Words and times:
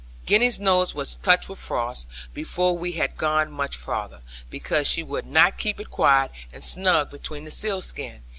Gwenny's 0.25 0.59
nose 0.59 0.95
was 0.95 1.15
touched 1.15 1.47
with 1.47 1.59
frost, 1.59 2.07
before 2.33 2.75
we 2.75 2.93
had 2.93 3.17
gone 3.17 3.51
much 3.51 3.77
farther, 3.77 4.23
because 4.49 4.87
she 4.87 5.03
would 5.03 5.27
not 5.27 5.59
keep 5.59 5.79
it 5.79 5.91
quiet 5.91 6.31
and 6.51 6.63
snug 6.63 7.11
beneath 7.11 7.45
the 7.45 7.51
sealskin. 7.51 8.23